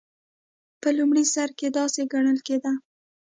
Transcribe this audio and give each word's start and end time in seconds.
په 0.81 0.89
لومړي 0.97 1.23
سر 1.33 1.49
کې 1.57 1.67
داسې 1.77 2.01
ګڼل 2.13 2.37
کېده. 2.47 2.71